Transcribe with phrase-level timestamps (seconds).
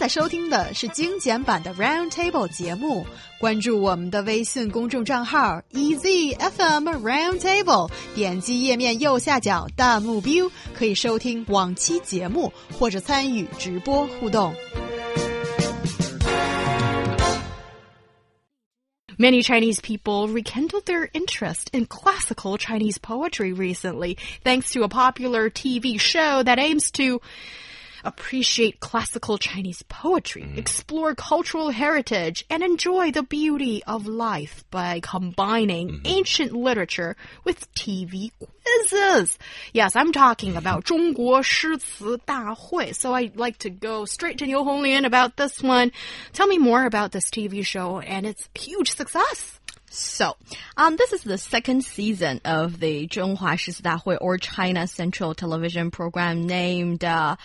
[0.00, 3.06] 在收听的是精简版的 Round Table 节目。
[3.40, 14.54] 关注我们的微信公众账号 EZFM Round Table，点击页面右下角弹幕 view，可以收听往期节目或者参与直播互动。
[19.18, 25.98] Many Chinese people rekindled their interest in classical Chinese poetry recently, thanks to a popular TV
[25.98, 27.22] show that aims to
[28.03, 30.57] appreciate classical Chinese poetry, mm.
[30.57, 36.17] explore cultural heritage, and enjoy the beauty of life by combining mm -hmm.
[36.17, 39.37] ancient literature with TV quizzes.
[39.73, 40.67] Yes, I'm talking mm-hmm.
[40.67, 42.93] about 中国诗词大会.
[42.93, 45.91] So I'd like to go straight to Niu Honglin about this one.
[46.33, 49.59] Tell me more about this TV show and its huge success.
[49.93, 50.37] So,
[50.77, 56.47] um, this is the second season of the Zhonghua Shizidahui or China Central Television program
[56.47, 57.35] named uh,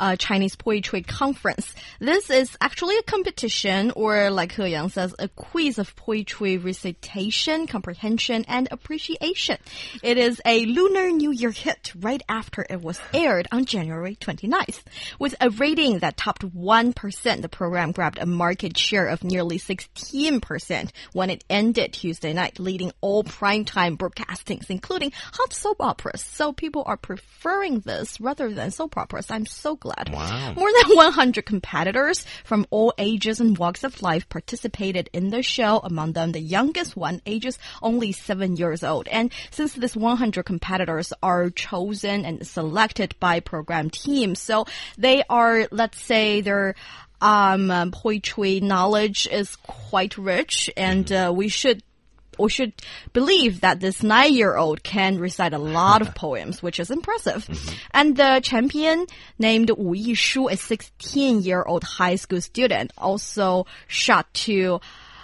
[0.00, 1.74] uh, Chinese Poetry Conference.
[2.00, 7.66] This is actually a competition, or like He Yang says, a quiz of poetry recitation,
[7.66, 9.58] comprehension, and appreciation.
[10.02, 14.80] It is a Lunar New Year hit right after it was aired on January 29th.
[15.18, 20.90] With a rating that topped 1%, the program grabbed a market share of nearly 16%
[21.12, 26.22] when it ended Tuesday night, leading all primetime broadcastings, including hot soap operas.
[26.22, 29.30] So people are preferring this rather than soap operas.
[29.30, 30.54] I'm so glad Wow.
[30.54, 35.80] More than 100 competitors from all ages and walks of life participated in the show,
[35.82, 39.08] among them the youngest one, ages only seven years old.
[39.08, 44.66] And since this 100 competitors are chosen and selected by program teams, so
[44.98, 46.74] they are, let's say, their
[47.20, 51.82] um, poetry knowledge is quite rich, and uh, we should
[52.40, 52.72] we should
[53.12, 57.46] believe that this nine-year-old can recite a lot of poems, which is impressive.
[57.46, 57.76] Mm-hmm.
[57.92, 59.06] And the champion
[59.38, 64.80] named Wu Yishu, a 16-year-old high school student, also shot to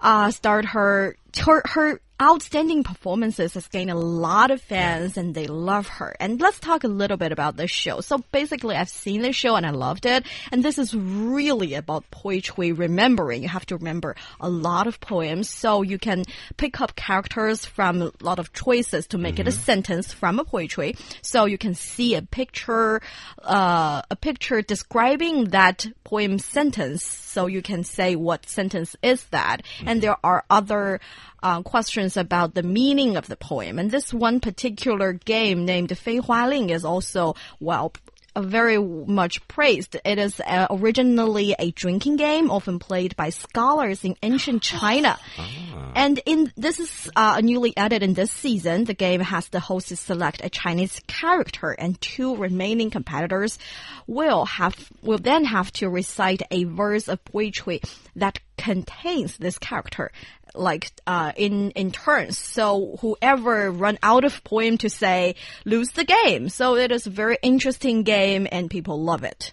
[0.00, 5.46] uh, start her her her outstanding performances has gained a lot of fans and they
[5.46, 6.16] love her.
[6.18, 8.00] And let's talk a little bit about this show.
[8.00, 10.26] So basically, I've seen this show and I loved it.
[10.50, 13.42] And this is really about poetry remembering.
[13.42, 15.48] You have to remember a lot of poems.
[15.48, 16.24] So you can
[16.56, 19.40] pick up characters from a lot of choices to make mm -hmm.
[19.40, 19.64] it a mm-hmm.
[19.64, 20.96] sentence from a poetry.
[21.22, 23.00] So you can see a picture,
[23.44, 27.04] uh, a picture describing that poem sentence.
[27.04, 29.56] So you can say what sentence is that.
[29.60, 29.88] Mm -hmm.
[29.88, 31.00] And there are other
[31.42, 33.78] uh, questions about the meaning of the poem.
[33.78, 37.92] And this one particular game named Fei Hua Ling is also well
[38.36, 39.96] very much praised.
[40.04, 45.18] It is uh, originally a drinking game, often played by scholars in ancient China.
[45.38, 45.67] Ah.
[45.94, 48.84] And in this is uh, newly added in this season.
[48.84, 53.58] The game has the host select a Chinese character, and two remaining competitors
[54.06, 57.80] will have will then have to recite a verse of poetry
[58.16, 60.10] that contains this character
[60.54, 62.38] like uh, in in turns.
[62.38, 66.48] So whoever run out of poem to say lose the game.
[66.48, 69.52] So it is a very interesting game, and people love it.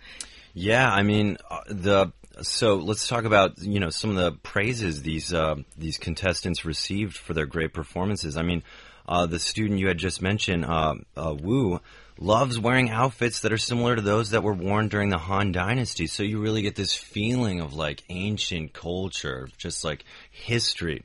[0.53, 2.11] Yeah, I mean uh, the.
[2.41, 7.15] So let's talk about you know some of the praises these uh, these contestants received
[7.17, 8.35] for their great performances.
[8.35, 8.63] I mean,
[9.07, 11.79] uh, the student you had just mentioned, uh, uh, Wu
[12.17, 16.07] loves wearing outfits that are similar to those that were worn during the Han Dynasty.
[16.07, 21.03] So you really get this feeling of like ancient culture, just like history.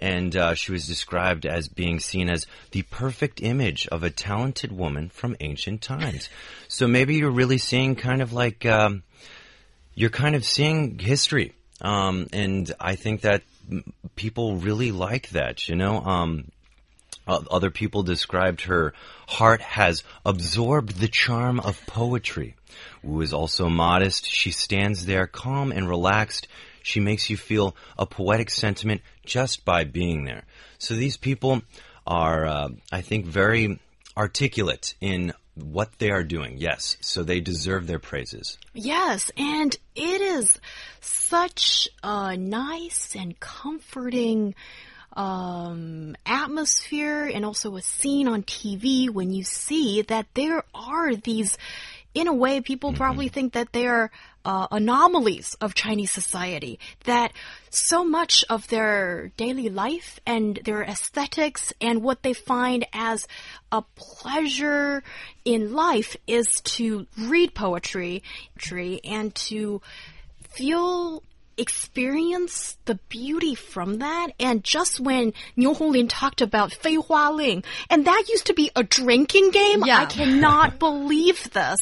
[0.00, 4.70] And uh, she was described as being seen as the perfect image of a talented
[4.70, 6.28] woman from ancient times.
[6.68, 9.02] so maybe you're really seeing kind of like, um,
[9.98, 11.52] you're kind of seeing history.
[11.80, 13.42] Um, and I think that
[14.14, 16.00] people really like that, you know?
[16.00, 16.52] Um,
[17.26, 18.94] other people described her
[19.26, 22.54] heart has absorbed the charm of poetry.
[23.02, 24.24] Wu is also modest.
[24.24, 26.46] She stands there calm and relaxed.
[26.82, 30.44] She makes you feel a poetic sentiment just by being there.
[30.78, 31.62] So these people
[32.06, 33.80] are, uh, I think, very
[34.16, 35.32] articulate in
[35.62, 36.58] what they are doing.
[36.58, 36.96] Yes.
[37.00, 38.58] So they deserve their praises.
[38.74, 39.30] Yes.
[39.36, 40.58] And it is
[41.00, 44.54] such a nice and comforting
[45.18, 51.58] um, atmosphere and also a scene on TV when you see that there are these,
[52.18, 52.98] in a way, people mm-hmm.
[52.98, 54.10] probably think that they are
[54.44, 57.32] uh, anomalies of Chinese society, that
[57.70, 63.28] so much of their daily life and their aesthetics and what they find as
[63.70, 65.04] a pleasure
[65.44, 68.22] in life is to read poetry
[69.04, 69.80] and to
[70.48, 71.22] feel
[71.58, 74.28] experience the beauty from that.
[74.38, 78.70] And just when Niu Honglin talked about Fei Hua Ling, and that used to be
[78.74, 80.00] a drinking game, yeah.
[80.00, 81.80] I cannot believe this.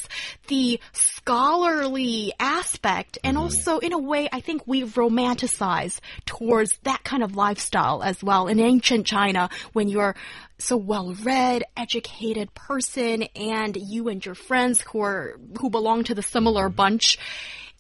[0.49, 3.19] The scholarly aspect.
[3.23, 3.45] And mm-hmm.
[3.45, 8.49] also, in a way, I think we romanticize towards that kind of lifestyle as well.
[8.49, 10.17] In ancient China, when you're
[10.59, 16.15] so well read, educated person, and you and your friends who are who belong to
[16.15, 17.19] the similar bunch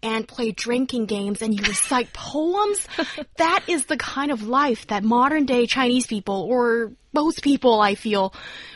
[0.03, 2.87] and play drinking games and you recite poems,
[3.37, 7.95] that is the kind of life that modern day Chinese people or most people I
[7.95, 8.35] feel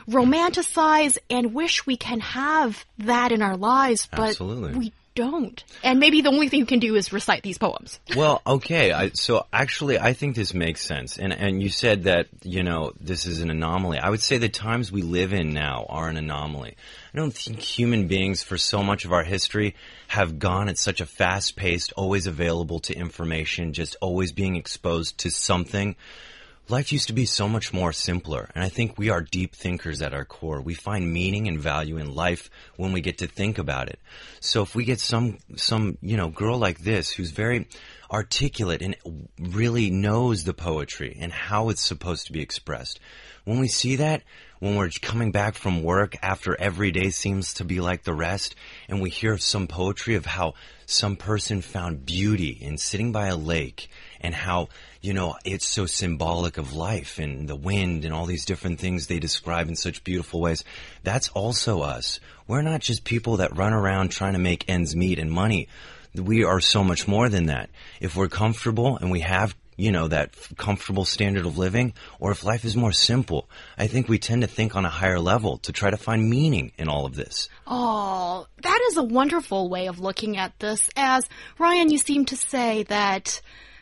[0.09, 4.75] romanticize and wish we can have that in our lives, but Absolutely.
[4.75, 5.63] we don't.
[5.83, 8.01] And maybe the only thing you can do is recite these poems.
[8.17, 8.93] Well, okay.
[8.93, 11.19] I, so actually, I think this makes sense.
[11.19, 13.99] And and you said that you know this is an anomaly.
[13.99, 16.77] I would say the times we live in now are an anomaly.
[17.13, 19.75] I don't think human beings, for so much of our history,
[20.09, 25.19] have gone at such a fast paced, always available to information, just always being exposed
[25.19, 25.97] to something.
[26.71, 30.01] Life used to be so much more simpler, and I think we are deep thinkers
[30.03, 30.61] at our core.
[30.61, 33.99] We find meaning and value in life when we get to think about it.
[34.39, 37.67] So if we get some some you know girl like this who's very
[38.09, 38.95] articulate and
[39.37, 43.01] really knows the poetry and how it's supposed to be expressed,
[43.45, 44.23] when we see that,
[44.61, 48.55] when we're coming back from work after every day seems to be like the rest,
[48.89, 50.55] and we hear some poetry of how
[50.87, 53.91] some person found beauty in sitting by a lake
[54.21, 54.69] and how,
[55.01, 59.07] you know, it's so symbolic of life and the wind and all these different things
[59.07, 60.65] they describe in such beautiful ways.
[61.03, 62.21] That's also us.
[62.47, 65.69] We're not just people that run around trying to make ends meet and money.
[66.15, 67.71] We are so much more than that.
[68.01, 72.45] If we're comfortable and we have you know, that comfortable standard of living, or if
[72.45, 73.49] life is more simple.
[73.79, 76.73] I think we tend to think on a higher level to try to find meaning
[76.77, 77.49] in all of this.
[77.67, 80.91] Oh, that is a wonderful way of looking at this.
[80.97, 81.27] As
[81.59, 83.41] Ryan, you seem to say that,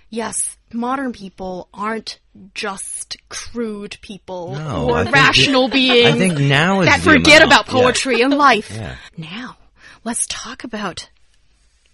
[0.09, 2.19] yes, modern people aren't
[2.55, 6.97] just crude people No, or I think rational the- beings I think now is that
[7.01, 7.51] the forget amount.
[7.51, 7.81] about Yeah.
[7.81, 8.71] poetry and life.
[8.73, 8.95] Yeah.
[9.17, 9.57] Now,
[10.03, 11.09] let's talk about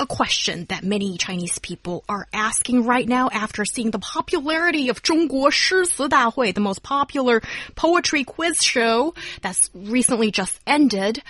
[0.01, 5.01] a question that many Chinese people are asking right now after seeing the popularity of
[5.04, 7.42] 中国诗词大会, the most popular
[7.75, 11.21] poetry quiz show that's recently just ended.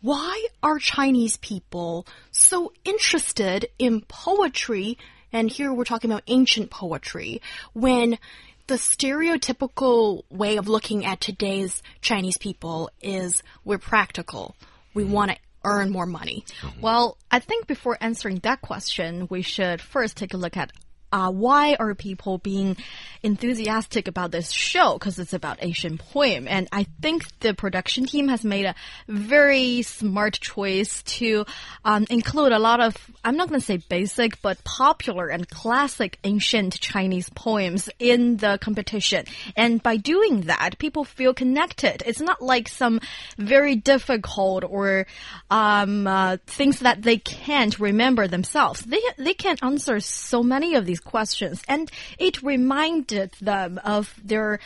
[0.00, 4.98] Why are Chinese people so interested in poetry?
[5.33, 7.41] and here we're talking about ancient poetry
[7.73, 8.19] when
[8.67, 14.55] the stereotypical way of looking at today's Chinese people is we're practical.
[14.93, 15.11] We mm-hmm.
[15.11, 16.45] want to earn more money.
[16.61, 16.81] Mm-hmm.
[16.81, 20.71] Well, I think before answering that question, we should first take a look at
[21.13, 22.75] uh, why are people being
[23.21, 24.93] enthusiastic about this show?
[24.95, 28.73] Because it's about Asian poem, and I think the production team has made a
[29.07, 31.45] very smart choice to
[31.85, 36.17] um, include a lot of I'm not going to say basic, but popular and classic
[36.23, 39.25] ancient Chinese poems in the competition.
[39.55, 42.01] And by doing that, people feel connected.
[42.07, 42.99] It's not like some
[43.37, 45.05] very difficult or
[45.51, 48.81] um, uh, things that they can't remember themselves.
[48.81, 54.59] They they can answer so many of these questions, and it reminded them of their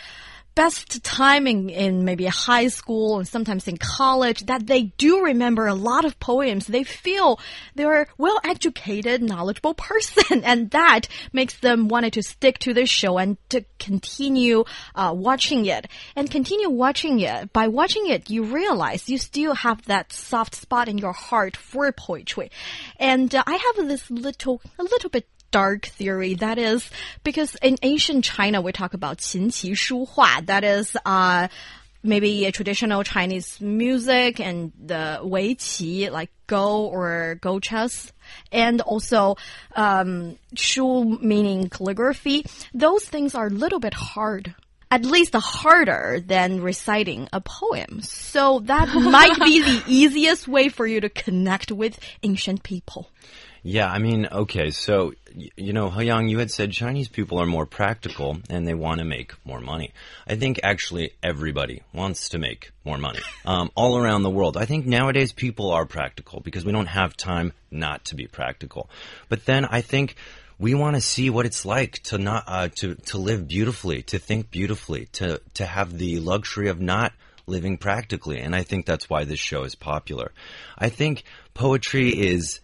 [0.57, 5.75] best timing in maybe high school and sometimes in college that they do remember a
[5.75, 6.65] lot of poems.
[6.65, 7.39] They feel
[7.75, 11.01] they're well educated, knowledgeable person, and that
[11.31, 14.63] makes them wanted to stick to the show and to continue
[14.95, 15.85] uh, watching it
[16.15, 17.53] and continue watching it.
[17.53, 21.91] By watching it, you realize you still have that soft spot in your heart for
[21.91, 22.49] poetry.
[22.99, 26.34] And uh, I have this little, a little bit dark theory.
[26.34, 26.90] That is
[27.22, 30.40] because in ancient China, we talk about 琴棋书画.
[30.40, 31.48] That is, uh,
[32.02, 38.12] maybe a traditional Chinese music and the wei qi, like go or go chess.
[38.50, 39.36] And also,
[39.76, 42.46] um, shu meaning calligraphy.
[42.74, 44.54] Those things are a little bit hard.
[44.90, 48.02] At least harder than reciting a poem.
[48.02, 53.10] So that might be the easiest way for you to connect with ancient people.
[53.63, 55.13] Yeah, I mean, okay, so,
[55.55, 58.99] you know, He Yang, you had said Chinese people are more practical and they want
[58.99, 59.91] to make more money.
[60.27, 64.57] I think actually everybody wants to make more money, um, all around the world.
[64.57, 68.89] I think nowadays people are practical because we don't have time not to be practical.
[69.29, 70.15] But then I think
[70.59, 74.19] we want to see what it's like to not, uh, to, to live beautifully, to
[74.19, 77.13] think beautifully, to, to have the luxury of not
[77.47, 78.39] living practically.
[78.39, 80.31] And I think that's why this show is popular.
[80.77, 81.23] I think
[81.53, 82.59] poetry is,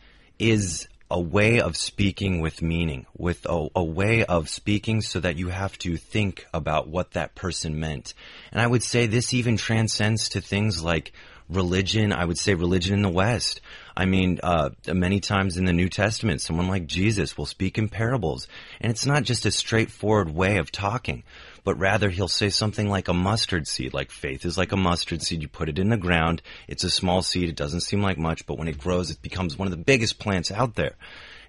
[0.49, 5.37] is a way of speaking with meaning, with a, a, way of speaking so that
[5.37, 8.15] you have to think about what that person meant.
[8.51, 11.13] And I would say this even transcends to things like
[11.49, 12.11] religion.
[12.11, 13.61] I would say religion in the West.
[13.95, 17.89] I mean, uh, many times in the New Testament, someone like Jesus will speak in
[17.89, 18.47] parables.
[18.81, 21.23] And it's not just a straightforward way of talking.
[21.63, 25.21] But rather he'll say something like a mustard seed, like faith is like a mustard
[25.21, 25.41] seed.
[25.41, 26.41] You put it in the ground.
[26.67, 27.49] It's a small seed.
[27.49, 30.19] It doesn't seem like much, but when it grows, it becomes one of the biggest
[30.19, 30.95] plants out there.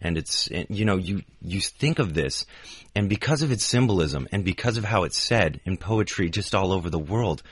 [0.00, 2.44] And it's, you know, you, you think of this
[2.94, 6.73] and because of its symbolism and because of how it's said in poetry just all
[6.73, 7.42] over the world,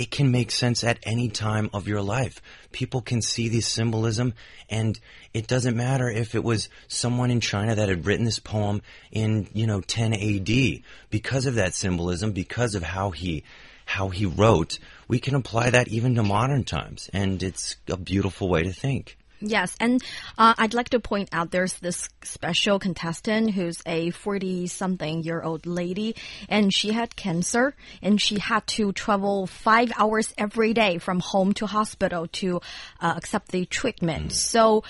[0.00, 2.40] it can make sense at any time of your life.
[2.72, 4.32] People can see this symbolism
[4.70, 4.98] and
[5.34, 8.80] it doesn't matter if it was someone in China that had written this poem
[9.12, 10.82] in, you know, 10 AD.
[11.10, 13.44] Because of that symbolism, because of how he,
[13.84, 17.10] how he wrote, we can apply that even to modern times.
[17.12, 19.18] And it's a beautiful way to think.
[19.40, 20.02] Yes, and
[20.36, 25.42] uh, I'd like to point out there's this special contestant who's a 40 something year
[25.42, 26.14] old lady,
[26.48, 31.54] and she had cancer, and she had to travel five hours every day from home
[31.54, 32.60] to hospital to
[33.00, 34.32] uh, accept the treatment.
[34.32, 34.84] So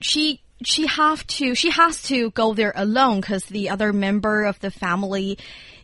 [0.00, 4.58] she she have to she has to go there alone because the other member of
[4.60, 5.38] the family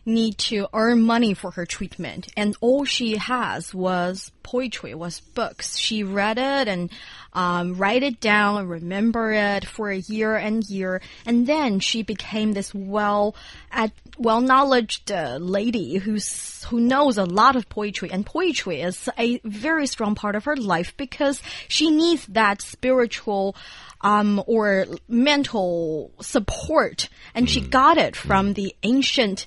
[0.07, 2.29] need to earn money for her treatment.
[2.35, 5.77] And all she has was poetry was books.
[5.77, 6.89] She read it and
[7.33, 11.01] um, write it down and remember it for a year and year.
[11.25, 13.35] And then she became this well
[13.71, 18.09] at well knowledged uh, lady who's who knows a lot of poetry.
[18.09, 23.55] And poetry is a very strong part of her life because she needs that spiritual
[24.01, 29.45] um, or mental support, and she got it from the ancient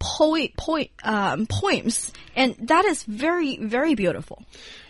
[0.00, 4.42] poet, poet, um, poems, and that is very, very beautiful.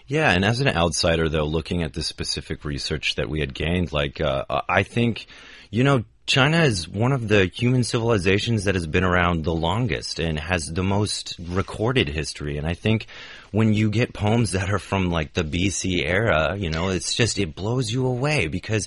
[0.07, 3.93] Yeah, and as an outsider, though, looking at the specific research that we had gained,
[3.93, 5.27] like, uh, I think,
[5.71, 10.21] you know, China is one of the human civilizations that has been around the longest
[10.21, 12.57] and has the most recorded history.
[12.57, 13.07] And I think
[13.51, 17.39] when you get poems that are from like the BC era, you know, it's just,
[17.39, 18.87] it blows you away because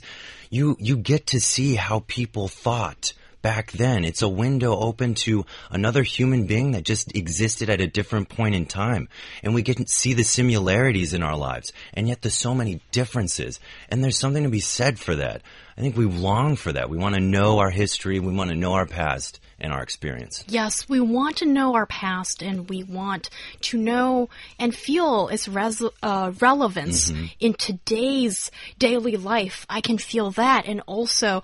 [0.49, 3.11] you, you get to see how people thought
[3.43, 4.03] back then.
[4.03, 8.55] It's a window open to another human being that just existed at a different point
[8.55, 9.07] in time.
[9.43, 11.71] And we can see the similarities in our lives.
[11.93, 13.59] And yet there's so many differences.
[13.89, 15.43] And there's something to be said for that.
[15.77, 16.89] I think we long for that.
[16.89, 18.19] We want to know our history.
[18.19, 20.43] We want to know our past and our experience.
[20.47, 23.29] Yes, we want to know our past and we want
[23.61, 27.25] to know and feel its res uh, relevance Mm-hmm.
[27.39, 29.65] in today's daily life.
[29.69, 30.65] I can feel that.
[30.67, 31.41] And also,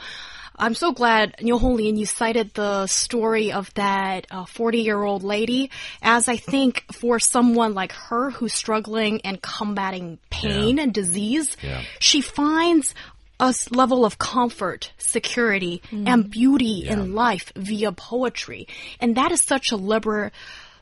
[0.59, 5.23] I'm so glad, Niu Honglin, you cited the story of that uh, 40 year old
[5.23, 10.83] lady, as I think for someone like her who's struggling and combating pain Yeah.
[10.83, 11.81] and disease, Yeah.
[11.99, 12.93] she finds
[13.39, 16.05] a level of comfort, security, mm-hmm.
[16.09, 18.67] and beauty in life via poetry.
[18.99, 20.33] And that is such a liber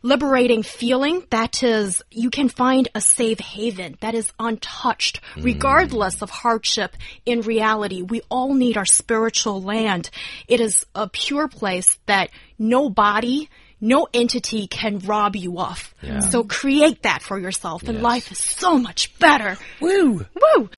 [0.08, 5.44] liberating feeling that is you can find a safe haven that is untouched mm.
[5.44, 6.96] regardless of hardship
[7.26, 10.10] in reality we all need our spiritual land
[10.48, 13.50] it is a pure place that no body
[13.82, 16.22] no entity can rob you of Yeah.
[16.22, 18.04] so create that for yourself and Yes.
[18.12, 20.26] life is so much better Woo!
[20.42, 20.70] woo